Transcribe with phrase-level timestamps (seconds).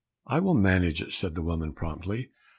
[0.25, 2.31] "I will manage it," said the woman promptly.